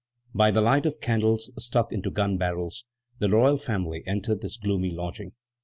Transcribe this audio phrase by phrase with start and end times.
[0.33, 2.85] By the light of candles stuck into gun barrels
[3.19, 5.33] the royal family entered this gloomy lodging.